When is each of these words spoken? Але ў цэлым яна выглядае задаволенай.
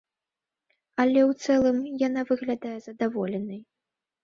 Але 1.03 1.21
ў 1.29 1.59
цэлым 1.59 1.77
яна 2.07 2.21
выглядае 2.31 2.75
задаволенай. 2.89 3.63